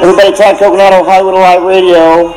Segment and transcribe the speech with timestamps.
[0.00, 2.30] Everybody, Todd Coconato, Hollywood Alive Radio.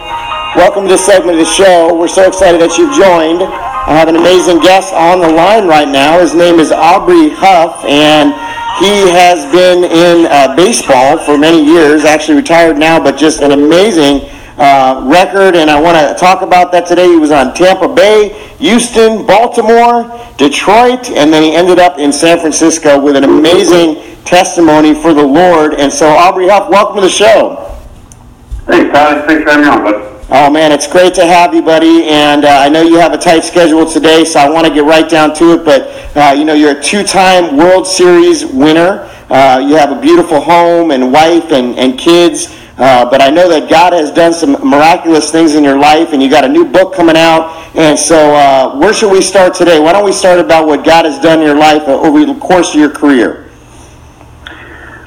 [0.58, 1.94] Welcome to this segment of the show.
[1.94, 3.46] We're so excited that you've joined.
[3.46, 6.18] I have an amazing guest on the line right now.
[6.18, 8.34] His name is Aubrey Huff, and
[8.82, 13.52] he has been in uh, baseball for many years, actually retired now, but just an
[13.52, 14.26] amazing
[14.58, 15.56] uh, record.
[15.56, 17.08] And I want to talk about that today.
[17.08, 20.04] He was on Tampa Bay, Houston, Baltimore,
[20.38, 25.24] Detroit, and then he ended up in San Francisco with an amazing testimony for the
[25.24, 25.76] Lord.
[25.76, 27.78] And so, Aubrey Huff, welcome to the show.
[28.68, 29.28] Hey, Todd.
[29.28, 30.12] Thanks for having me on, bud.
[30.34, 32.06] Oh man, it's great to have you, buddy.
[32.06, 34.86] And uh, I know you have a tight schedule today, so I want to get
[34.86, 35.66] right down to it.
[35.66, 39.10] But uh, you know, you're a two-time World Series winner.
[39.30, 42.48] Uh, you have a beautiful home and wife and, and kids.
[42.78, 46.22] Uh, but I know that God has done some miraculous things in your life, and
[46.24, 47.58] you got a new book coming out.
[47.76, 49.80] And so, uh, where should we start today?
[49.80, 52.74] Why don't we start about what God has done in your life over the course
[52.74, 53.50] of your career?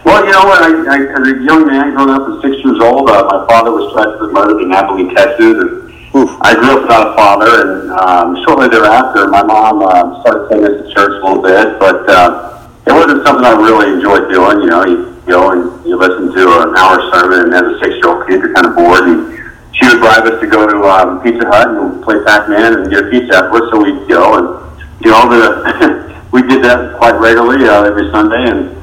[0.05, 0.63] Well, you know what?
[0.63, 3.73] I, I, as a young man growing up at six years old, uh, my father
[3.73, 6.31] was tragically murdered in Abilene, Texas, and Oof.
[6.43, 7.51] I grew up without a father.
[7.65, 11.81] And um, shortly thereafter, my mom uh, started taking us to church a little bit,
[11.81, 14.61] but uh, it wasn't something I really enjoyed doing.
[14.61, 15.74] You know, you go and
[16.35, 19.09] to an hour sermon, and as a six-year-old kid, you're kind of bored.
[19.09, 19.35] And
[19.73, 23.07] she would drive us to go to um, Pizza Hut and play Pac-Man and get
[23.07, 24.47] a pizza afterwards, so we'd go and
[25.03, 26.23] do all the.
[26.33, 28.75] we did that quite regularly uh, every Sunday, and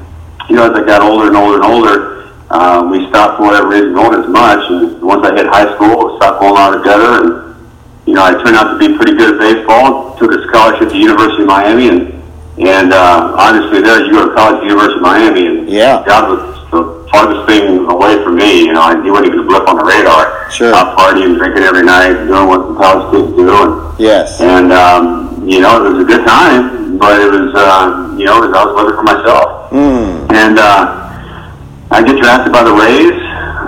[0.48, 2.12] you know, as I got older and older and older,
[2.52, 4.60] um, we stopped for whatever reason going as much.
[4.70, 7.24] And once I hit high school, I stopped going all together.
[7.24, 7.56] And,
[8.06, 10.16] you know, I turned out to be pretty good at baseball.
[10.18, 11.88] Took a scholarship to University of Miami.
[11.88, 12.22] And,
[12.60, 15.46] and uh, obviously there, you go to college University of Miami.
[15.46, 16.04] And Yeah.
[16.04, 16.51] God was
[17.12, 18.64] farthest thing away from me.
[18.66, 20.50] You know, I, he wasn't even a blip on the radar.
[20.50, 20.74] Sure.
[20.74, 23.46] Out partying, drinking every night, doing what the college kids do.
[23.52, 24.40] And, Yes.
[24.40, 28.42] and um, you know, it was a good time, but it was, uh, you know,
[28.42, 29.70] it was, I was living for myself.
[29.70, 30.32] Mm.
[30.32, 31.12] And uh,
[31.90, 33.20] I get drafted by the Rays.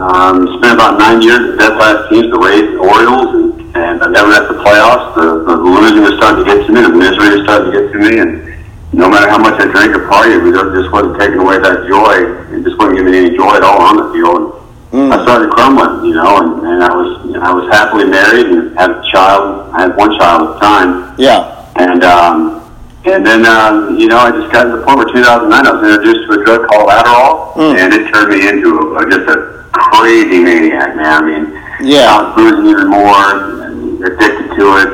[0.05, 4.03] Um, spent about nine years at dead last teams, the Rays and Orioles, and, and
[4.03, 5.15] I never got the playoffs.
[5.15, 7.93] The, the losing was starting to get to me, the misery was starting to get
[7.93, 8.54] to me, and
[8.95, 12.15] no matter how much I drank or partied, it just wasn't taking away that joy.
[12.55, 14.61] It just wasn't giving me any joy at all on the field.
[14.95, 18.05] And I started crumbling, you know, and, and I was you know, I was happily
[18.07, 19.75] married and had a child.
[19.75, 21.15] I had one child at the time.
[21.19, 21.51] Yeah.
[21.75, 22.63] And um,
[23.05, 25.83] and then um, you know I just got to the point where 2009 I was
[25.83, 27.75] introduced to a drug called Adderall, Mm.
[27.79, 31.11] and it turned me into a, just a crazy maniac, man.
[31.11, 31.45] I mean,
[31.83, 32.15] Yeah.
[32.15, 33.27] I was boozing even more,
[33.67, 34.91] and addicted to it,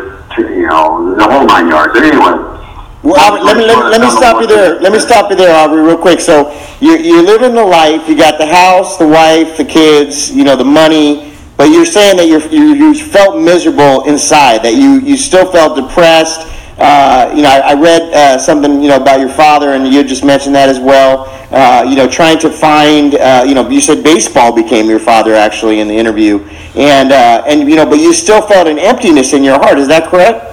[0.57, 1.93] you know, the whole nine yards.
[1.93, 2.57] But anyway.
[3.03, 4.79] Well, Aubrey, let me let, me- let me stop you there.
[4.81, 6.21] Let me stop you there, Aubrey, real quick.
[6.21, 6.51] So
[6.81, 8.09] you you're living the life.
[8.09, 10.31] You got the house, the wife, the kids.
[10.31, 11.33] You know the money.
[11.57, 14.63] But you're saying that you're, you you felt miserable inside.
[14.63, 16.47] That you you still felt depressed.
[16.79, 20.03] Uh, you know, I, I read uh, something you know about your father, and you
[20.05, 21.27] just mentioned that as well.
[21.51, 23.15] Uh, you know, trying to find.
[23.15, 26.39] Uh, you know, you said baseball became your father actually in the interview,
[26.77, 29.79] and uh, and you know, but you still felt an emptiness in your heart.
[29.79, 30.47] Is that correct?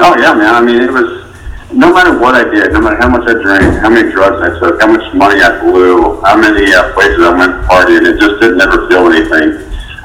[0.00, 0.54] Oh yeah, man.
[0.54, 1.17] I mean, it was
[1.72, 4.58] no matter what I did, no matter how much I drank, how many drugs I
[4.58, 8.40] took, how much money I blew, how many uh, places I went partying, it just
[8.40, 9.60] didn't never feel anything.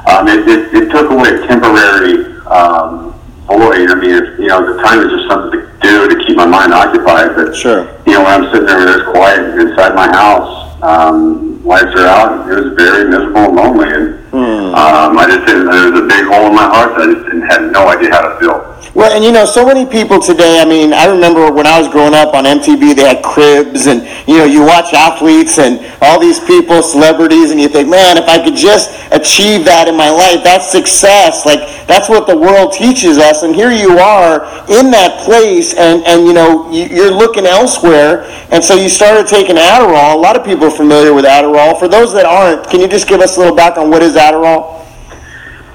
[0.08, 3.16] Um, it, it, it took away a temporary um,
[3.48, 3.88] void.
[3.90, 6.46] I mean, it, you know, the time is just something to do to keep my
[6.46, 7.36] mind occupied.
[7.36, 7.88] But Sure.
[8.06, 10.76] you know, when I'm sitting there, it's quiet inside my house.
[10.84, 12.52] Um, lights are out.
[12.52, 14.20] It was very miserable and lonely, and
[14.76, 15.72] um, I just didn't.
[15.72, 18.12] There was a big hole in my heart that I just didn't had no idea
[18.12, 18.73] how to fill.
[18.96, 20.62] Well, and you know, so many people today.
[20.62, 24.06] I mean, I remember when I was growing up on MTV, they had cribs, and
[24.28, 28.30] you know, you watch athletes and all these people, celebrities, and you think, man, if
[28.30, 31.44] I could just achieve that in my life, that's success.
[31.44, 33.42] Like that's what the world teaches us.
[33.42, 38.30] And here you are in that place, and and you know, you, you're looking elsewhere,
[38.52, 40.14] and so you started taking Adderall.
[40.14, 41.80] A lot of people are familiar with Adderall.
[41.80, 44.14] For those that aren't, can you just give us a little back on what is
[44.14, 44.83] Adderall?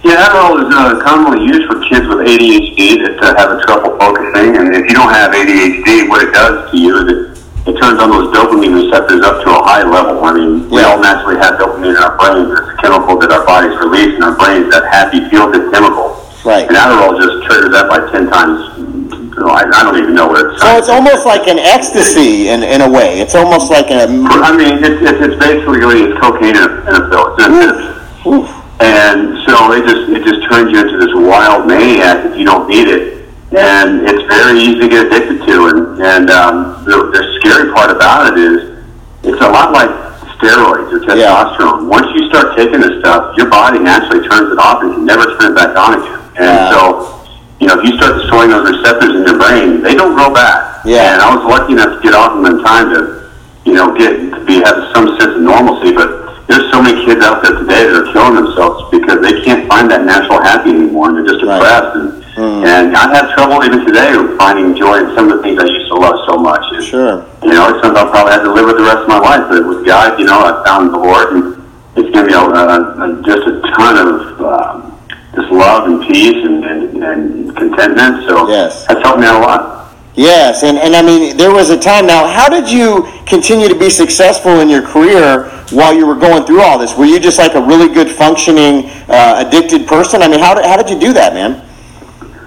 [0.06, 4.54] Yeah, Adderall is uh, commonly used for kids with ADHD that uh, have trouble focusing.
[4.54, 7.20] And if you don't have ADHD, what it does to you is it,
[7.66, 10.22] it turns on those dopamine receptors up to a high level.
[10.22, 12.46] I mean, we all naturally have dopamine in our brains.
[12.46, 16.14] It's a chemical that our bodies release in our brains, that happy, feel-good chemical.
[16.46, 16.70] Right.
[16.70, 18.78] And Adderall just triggers that by 10 times.
[18.78, 20.62] You know, I, I don't even know what it's.
[20.62, 23.18] So it's almost like an ecstasy in, in a way.
[23.20, 26.94] It's almost like a I mean, it's, it's, it's basically it's cocaine in a, in
[26.94, 27.34] a pill.
[27.34, 28.26] It's an amphetamine.
[28.26, 28.57] oof.
[28.80, 32.68] And so it just it just turns you into this wild maniac if you don't
[32.68, 33.26] need it.
[33.50, 35.54] And it's very easy to get addicted to.
[35.66, 38.78] And and um, the, the scary part about it is
[39.24, 39.90] it's a lot like
[40.38, 41.26] steroids or Yeah.
[41.34, 41.88] testosterone.
[41.88, 45.24] Once you start taking this stuff, your body naturally turns it off and can never
[45.38, 46.18] turn it back on again.
[46.36, 46.70] And Yeah.
[46.70, 47.18] so,
[47.58, 50.84] you know, if you start destroying those receptors in your brain, they don't grow back.
[50.84, 51.14] Yeah.
[51.14, 53.26] And I was lucky enough to get off them in time to,
[53.64, 55.90] you know, get to be have some sense of normalcy.
[55.92, 59.68] But there's so many kids out there today that are killing themselves because they can't
[59.68, 61.58] find that natural happy anymore, and they're just Right.
[61.60, 61.96] depressed.
[61.96, 62.64] And, Mm.
[62.66, 65.88] and I have trouble even today finding joy in some of the things I used
[65.88, 66.62] to love so much.
[66.72, 67.22] And, Sure.
[67.42, 69.42] you know, it's something I'll probably have to live with the rest of my life.
[69.50, 71.54] But with God, you know, I found the Lord, and
[71.96, 74.92] it's given me a, a, a, just a ton of um,
[75.34, 78.24] just love and peace and, and, and contentment.
[78.28, 78.86] So Yes.
[78.86, 79.74] that's helped me out a lot.
[80.14, 82.26] Yes, and, and I mean, there was a time now.
[82.26, 86.62] How did you continue to be successful in your career while you were going through
[86.62, 86.96] all this?
[86.96, 90.22] Were you just like a really good functioning, uh, addicted person?
[90.22, 91.64] I mean, how did, how did you do that, man?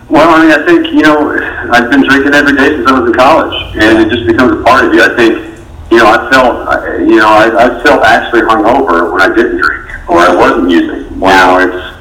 [0.09, 1.37] Well, I mean, I think you know,
[1.71, 4.63] I've been drinking every day since I was in college, and it just becomes a
[4.63, 5.01] part of you.
[5.01, 5.37] I think,
[5.91, 9.61] you know, I felt, I- you know, I, I felt actually hungover when I didn't
[9.61, 11.19] drink or I wasn't using.
[11.19, 11.97] Now it's,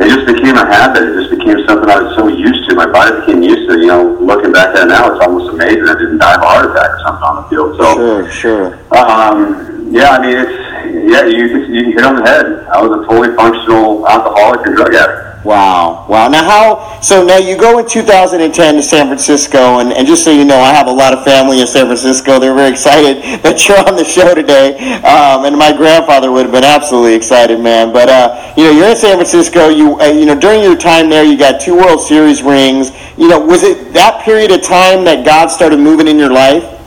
[0.00, 1.02] it just became a habit.
[1.08, 2.74] It just became something I was so used to.
[2.74, 3.78] My body became used to.
[3.80, 6.46] You know, looking back at it now, it's almost amazing I didn't die of a
[6.46, 7.76] heart attack or something on the field.
[7.78, 7.94] So.
[7.94, 8.96] Sure, sure.
[8.96, 10.68] Um, yeah, I mean, it's
[11.08, 12.66] yeah, you you hit on the head.
[12.68, 15.44] I was a fully functional alcoholic and drug addict.
[15.44, 16.28] Wow, wow.
[16.28, 17.00] Now, how?
[17.00, 20.58] So now you go in 2010 to San Francisco, and, and just so you know,
[20.58, 22.38] I have a lot of family in San Francisco.
[22.38, 26.52] They're very excited that you're on the show today, um, and my grandfather would have
[26.52, 27.92] been absolutely excited, man.
[27.92, 29.68] But uh, you know, you're in San Francisco.
[29.68, 32.90] You uh, you know, during your time there, you got two World Series rings.
[33.16, 36.77] You know, was it that period of time that God started moving in your life?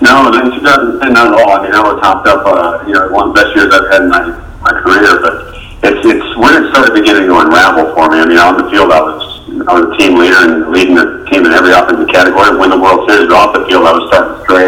[0.00, 1.58] No, in 2010, not at all.
[1.58, 2.46] I mean, I was topped up.
[2.46, 4.30] Uh, you know, one of the best years I've had in my
[4.62, 5.18] my career.
[5.18, 8.22] But it's it's when it started beginning to unravel for me.
[8.22, 9.22] I mean, on the field, I was
[9.66, 12.54] I was a team leader and leading the team in every offensive category.
[12.54, 14.66] Win the World Series, off the field, I was starting to stray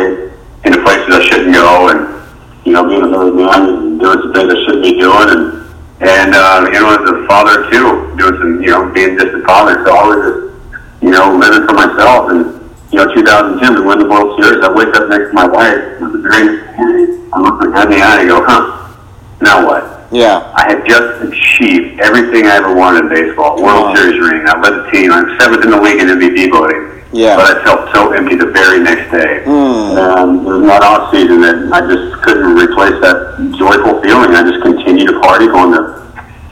[0.67, 2.01] into places I shouldn't go, and
[2.67, 5.43] you know, being a married man and doing some things I shouldn't be doing, and
[6.03, 9.47] and uh, you know, as a father too, doing some you know, being a distant
[9.47, 9.79] father.
[9.87, 10.51] So I was just
[11.03, 12.31] you know, living for myself.
[12.31, 12.60] And,
[12.91, 14.65] you know, 2010, we win the World Series.
[14.65, 15.79] I wake up next to my wife.
[15.79, 17.31] It was the very next morning.
[17.33, 18.97] I look her in the eye and I go, huh,
[19.41, 20.13] now what?
[20.13, 20.51] Yeah.
[20.59, 23.63] I had just achieved everything I ever wanted in baseball.
[23.63, 23.95] Wow.
[23.95, 24.43] World Series ring.
[24.43, 25.13] I led the team.
[25.13, 26.99] I'm seventh in the league in MVP voting.
[27.13, 27.37] Yeah.
[27.37, 29.43] But I felt so empty the very next day.
[29.45, 29.99] Hmm.
[29.99, 34.35] Um, it was not off season that I just couldn't replace that joyful feeling.
[34.35, 36.01] I just continued to party, going to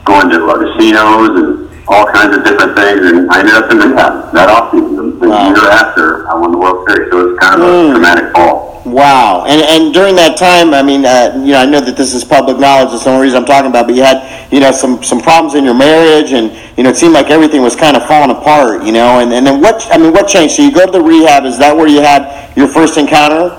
[0.03, 3.77] going to uh, casinos and all kinds of different things, and I ended up in
[3.79, 4.95] rehab that off season.
[4.95, 5.49] The, the Wow.
[5.49, 7.89] year after I won the World Series, so it was kind of Mm.
[7.89, 8.81] a dramatic fall.
[8.85, 9.45] Wow.
[9.47, 12.23] And and during that time, I mean, uh, you know, I know that this is
[12.23, 12.89] public knowledge.
[12.91, 13.85] That's the only reason I'm talking about.
[13.87, 16.95] But you had, you know, some some problems in your marriage, and you know, it
[16.97, 18.83] seemed like everything was kind of falling apart.
[18.83, 19.85] You know, and and then what?
[19.91, 20.55] I mean, what changed?
[20.55, 21.45] So you go to the rehab.
[21.45, 23.55] Is that where you had your first encounter?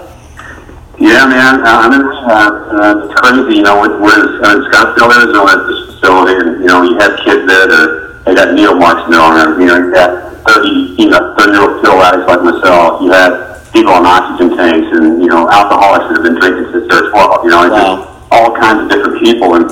[0.98, 2.52] Yeah, man, uh, I'm in rehab.
[2.72, 3.80] Uh, it's crazy, you know.
[3.80, 7.16] We're, we're in, uh, in Scottsdale, Arizona, at this facility, and you know, you have
[7.24, 11.34] kids there that are, they got now, and you know, you got 30, you know,
[11.38, 13.02] 30 year old pill addicts like myself.
[13.02, 16.88] You had people on oxygen tanks, and you know, alcoholics that have been drinking since
[16.88, 17.44] they're 12.
[17.44, 17.96] You know, Wow.
[17.96, 19.66] just all kinds of different people, and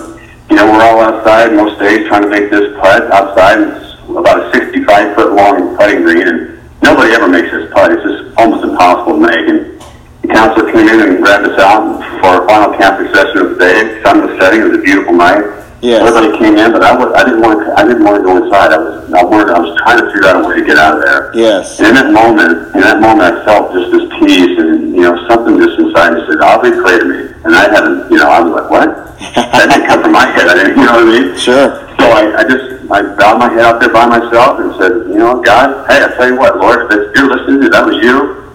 [0.51, 3.61] you know, we're all outside most days trying to make this putt outside.
[3.61, 7.93] It's about a 65 foot long putting green, and nobody ever makes this putt.
[7.93, 9.49] It's just almost impossible to make.
[9.49, 9.81] And
[10.23, 13.59] the counselor came in and grabbed us out for our final counseling session of the
[13.61, 14.03] day.
[14.03, 14.61] Sun was setting.
[14.63, 15.45] It was a beautiful night.
[15.81, 16.03] Yes.
[16.03, 17.71] Everybody came in, but I, was, I didn't want to.
[17.79, 18.75] I didn't want to go inside.
[18.75, 18.99] I was.
[19.15, 19.55] I wanted.
[19.55, 21.31] I was trying to figure out a way to get out of there.
[21.39, 21.79] Yes.
[21.79, 25.15] And in that moment, in that moment, I felt just this peace, and you know,
[25.31, 28.11] something just inside me said, "Aubrey, pray to me." And I hadn't.
[28.11, 28.91] You know, I was like, "What?"
[29.39, 30.51] that didn't come from my head.
[30.51, 30.83] I didn't.
[30.83, 31.39] You know what I mean?
[31.39, 31.71] Sure.
[31.95, 35.19] So I, I just I bowed my head out there by myself and said, you
[35.19, 38.49] know, God, hey, I tell you what, Lord, if you're listening, if that was you,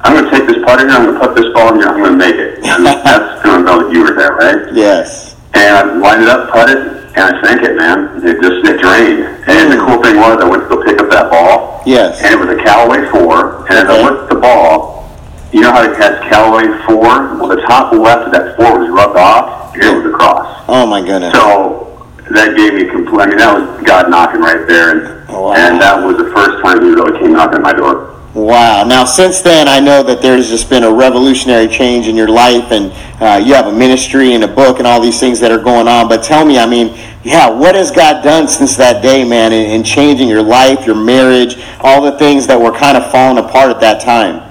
[0.00, 1.88] I'm going to take this putter here, I'm going to put this ball in here,
[1.88, 2.64] I'm going to make it.
[2.64, 4.72] And that's going to know that you were there, right?
[4.72, 5.33] Yes.
[5.54, 6.78] And I lined it up, putted,
[7.14, 8.20] and I sank it, man.
[8.26, 9.22] It just it drained.
[9.46, 12.20] And the cool thing was, I went to go pick up that ball, Yes.
[12.22, 13.66] and it was a Callaway four.
[13.68, 15.08] And as I looked at the ball,
[15.52, 17.38] you know how it has Callaway four?
[17.38, 19.76] Well, the top left of that four was rubbed off.
[19.76, 20.64] It was across.
[20.68, 21.32] Oh my goodness.
[21.34, 23.20] So that gave me complete.
[23.22, 25.52] I mean, that was God knocking right there, and Wow.
[25.52, 28.10] and that was the first time He really came knocking at my door.
[28.34, 28.82] Wow.
[28.82, 32.72] Now, since then, I know that there's just been a revolutionary change in your life,
[32.72, 35.62] and uh, you have a ministry and a book and all these things that are
[35.62, 36.08] going on.
[36.08, 39.70] But tell me, I mean, yeah, what has God done since that day, man, in,
[39.70, 43.70] in changing your life, your marriage, all the things that were kind of falling apart
[43.70, 44.50] at that time?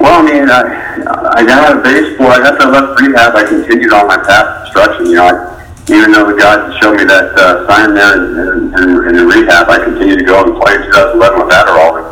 [0.00, 2.26] Well, I mean, I, I got out of baseball.
[2.26, 5.06] I after I left rehab, I continued on my path of instruction.
[5.06, 5.62] You know, I,
[5.94, 9.78] even though God showed me that uh, sign there in, in, in, in rehab, I
[9.78, 12.11] continued to go and play in 2011 with Adderall.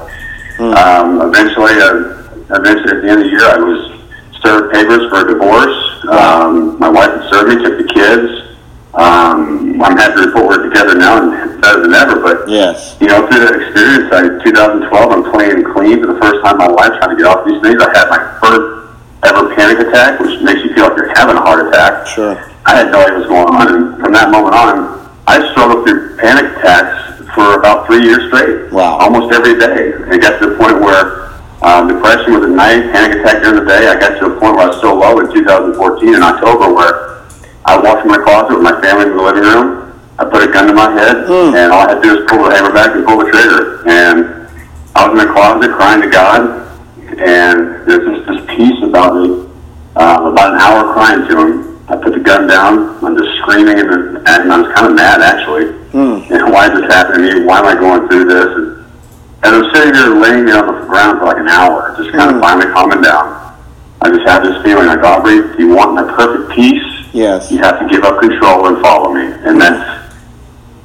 [0.61, 3.81] And, um, eventually, uh, eventually at the end of the year, I was
[4.45, 6.05] served papers for a divorce.
[6.12, 8.61] Um, my wife had served me, took the kids.
[8.93, 12.21] Um, I'm happy to report we're together now and better than ever.
[12.21, 12.97] But Yes.
[13.00, 16.67] you know, through that experience, I, 2012, I'm playing clean for the first time in
[16.67, 17.81] my life, trying to get off these things.
[17.81, 18.93] I had my first
[19.25, 22.07] ever panic attack, which makes you feel like you're having a heart attack.
[22.07, 22.37] Sure.
[22.67, 25.87] I had no idea what was going on, and from that moment on, I struggled
[25.87, 28.73] through panic attacks for about three years straight.
[28.73, 28.99] Wow.
[28.99, 29.93] Almost every day.
[30.13, 31.31] It got to the point where
[31.63, 33.89] um, depression was at night, panic attack during the day.
[33.89, 37.27] I got to a point where I was so low in 2014 in October where
[37.67, 39.93] I walked in my closet with my family in the living room.
[40.19, 42.45] I put a gun to my head, and all I had to do was pull
[42.45, 43.89] the hammer back and pull the trigger.
[43.89, 44.49] And
[44.95, 46.69] I was in the closet crying to God,
[47.21, 49.49] and there's just this peace about me.
[49.97, 51.71] Uh, about an hour crying to him.
[51.89, 53.05] I put the gun down.
[53.05, 55.80] I'm just screaming and, and I was kind of mad actually.
[55.93, 56.23] Hmm.
[56.33, 57.47] And why is this happening to me?
[57.47, 58.47] Why am I going through this?
[58.47, 58.87] And,
[59.43, 62.31] and I'm sitting there laying there on the ground for like an hour, just kind
[62.31, 62.43] of hmm.
[62.43, 63.59] finally calming down.
[64.01, 67.51] I just had this feeling like, oh, Aubrey, if you want my perfect peace, Yes.
[67.51, 69.27] you have to give up control and follow me.
[69.27, 69.59] And hmm.
[69.59, 70.15] that's,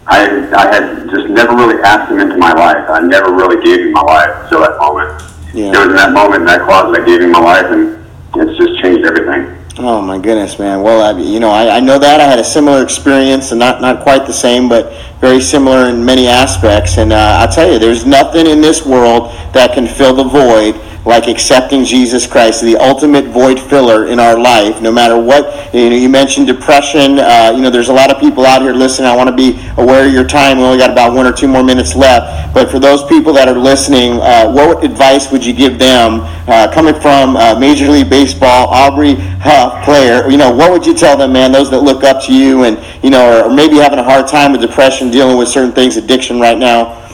[0.07, 2.89] I, I had just never really asked him into my life.
[2.89, 5.21] I never really gave him my life until that moment.
[5.53, 5.71] Yeah.
[5.71, 8.57] It was in that moment, in that closet, I gave him my life, and it's
[8.57, 9.64] just changed everything.
[9.77, 10.81] Oh my goodness, man.
[10.81, 13.81] Well, I, you know, I, I know that I had a similar experience, and not
[13.81, 16.97] not quite the same, but very similar in many aspects.
[16.97, 20.79] And uh, I tell you, there's nothing in this world that can fill the void
[21.05, 24.81] like accepting Jesus Christ, the ultimate void filler in our life.
[24.81, 27.19] No matter what, you know, you mentioned depression.
[27.19, 29.07] Uh, you know, there's a lot of people out here listening.
[29.07, 30.57] I want to be aware of your time.
[30.57, 32.53] We only got about one or two more minutes left.
[32.53, 36.71] But for those people that are listening, uh, what advice would you give them uh,
[36.73, 40.27] coming from uh, Major League Baseball, Aubrey Huff player?
[40.29, 41.51] You know, what would you tell them, man?
[41.51, 44.51] Those that look up to you, and you know, or maybe having a hard time
[44.53, 47.04] with depression, dealing with certain things, addiction right now.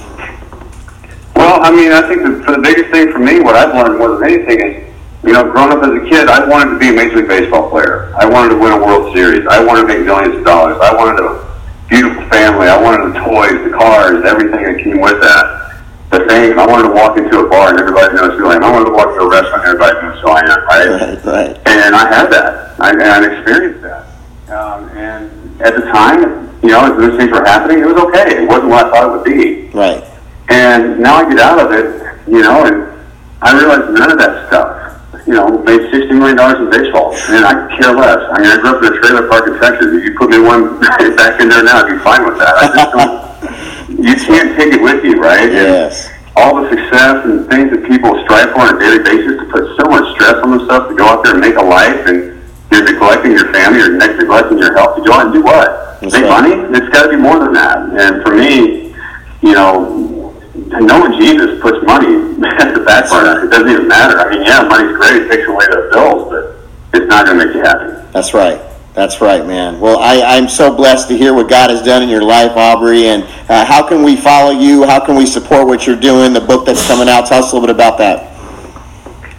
[1.52, 4.16] Well, I mean, I think the, the biggest thing for me, what I've learned more
[4.16, 4.88] than anything is,
[5.20, 7.68] you know, growing up as a kid, I wanted to be a Major League Baseball
[7.68, 8.16] player.
[8.16, 9.44] I wanted to win a World Series.
[9.52, 10.80] I wanted to make millions of dollars.
[10.80, 11.44] I wanted a
[11.92, 12.72] beautiful family.
[12.72, 15.76] I wanted the toys, the cars, everything that came with that.
[16.16, 16.56] The fame.
[16.56, 18.64] I wanted to walk into a bar and everybody knows who I am.
[18.64, 20.88] I wanted to walk into a restaurant and everybody knows who I am, right?
[20.88, 21.52] Right, right.
[21.68, 22.80] And I had that.
[22.80, 24.08] I, and I experienced that.
[24.56, 25.28] Um, and
[25.60, 28.40] at the time, you know, as those things were happening, it was okay.
[28.40, 29.68] It wasn't what I thought it would be.
[29.76, 30.08] Right.
[30.52, 31.88] And now I get out of it,
[32.28, 32.84] you know, and
[33.42, 34.78] I realize none of that stuff.
[35.28, 38.20] You know, made sixty million dollars in baseball, and I care less.
[38.34, 39.88] I mean, I grew up in a trailer park in Texas.
[39.94, 40.80] If you put me one
[41.16, 42.52] back in there now, I'd be fine with that.
[42.58, 43.32] I just don't.
[44.04, 45.46] you can't take it with you, right?
[45.48, 46.10] And Yes.
[46.36, 49.64] all the success and things that people strive for on a daily basis to put
[49.78, 52.42] so much stress on themselves to go out there and make a life, and
[52.74, 56.02] you're neglecting your family, you're neglecting your health to go out and do what?
[56.02, 56.50] That's make right.
[56.50, 56.78] money?
[56.82, 57.78] It's got to be more than that.
[57.94, 58.90] And for me,
[59.46, 60.08] you know,
[60.80, 62.16] knowing Jesus puts money
[62.60, 63.46] at the back burner.
[63.46, 64.18] It doesn't even matter.
[64.18, 67.46] I mean, yeah, money's great; it takes away the bills, but it's not going to
[67.46, 68.08] make you happy.
[68.12, 68.62] That's right.
[68.94, 69.80] That's right, man.
[69.80, 73.08] Well, I, I'm so blessed to hear what God has done in your life, Aubrey.
[73.08, 74.84] And uh, how can we follow you?
[74.84, 76.34] How can we support what you're doing?
[76.34, 77.26] The book that's coming out.
[77.26, 78.28] Tell us a little bit about that.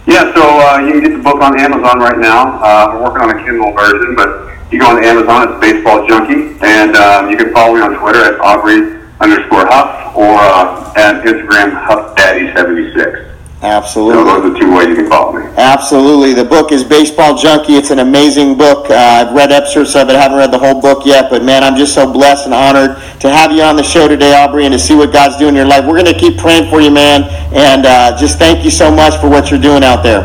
[0.07, 2.59] Yeah, so uh, you can get the book on Amazon right now.
[2.63, 6.57] Uh, we're working on a Kindle version, but you go on Amazon, it's Baseball Junkie,
[6.65, 11.23] and um, you can follow me on Twitter at Aubrey underscore Huff or uh, at
[11.23, 13.29] Instagram HuffDaddy76.
[13.63, 14.23] So Absolutely.
[14.25, 15.45] those are the two ways you can follow me.
[15.55, 16.33] Absolutely.
[16.33, 17.75] The book is Baseball Junkie.
[17.75, 18.89] It's an amazing book.
[18.89, 20.17] Uh, I've read excerpts of it.
[20.17, 22.97] I haven't read the whole book yet, but man, I'm just so blessed and honored
[23.21, 25.55] to have you on the show today, Aubrey, and to see what God's doing in
[25.55, 25.85] your life.
[25.85, 27.23] We're going to keep praying for you, man,
[27.55, 30.23] and uh, just thank you so much for what you're doing out there.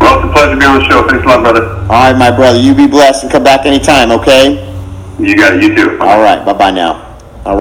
[0.00, 1.06] Well, it's a pleasure to be on the show.
[1.06, 1.76] Thanks a lot, brother.
[1.92, 2.58] All right, my brother.
[2.58, 4.64] You be blessed and come back anytime, okay?
[5.18, 5.62] You got it.
[5.62, 6.00] You too.
[6.00, 6.42] All right.
[6.42, 7.03] Bye bye now.